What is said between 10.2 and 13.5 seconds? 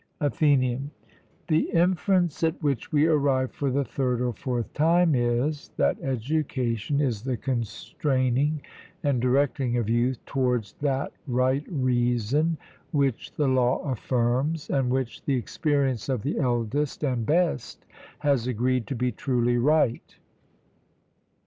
towards that right reason, which the